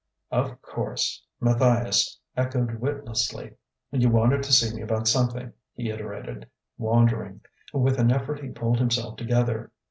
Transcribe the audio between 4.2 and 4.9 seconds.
to see me